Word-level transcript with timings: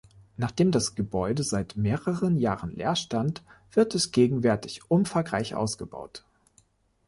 Nachdem 0.35 0.71
das 0.71 0.95
Gebäude 0.95 1.43
seit 1.43 1.75
mehreren 1.77 2.39
Jahren 2.39 2.71
leer 2.71 2.95
stand, 2.95 3.43
wird 3.71 3.93
es 3.93 4.09
gegenwärtig 4.11 4.89
umfangreich 4.89 5.53
ausgebaut. 5.53 6.25